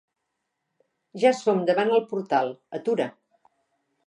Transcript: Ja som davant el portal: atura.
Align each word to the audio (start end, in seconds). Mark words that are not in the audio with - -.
Ja 1.23 1.33
som 1.41 1.61
davant 1.69 1.93
el 1.99 2.03
portal: 2.15 2.51
atura. 2.79 3.09